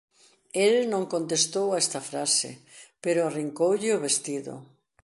El 0.63 0.75
non 0.93 1.03
contestou 1.13 1.67
a 1.71 1.79
esta 1.83 2.01
frase 2.09 2.51
pero 3.03 3.19
arrincoulle 3.23 3.89
o 3.97 4.03
vestido. 4.07 4.53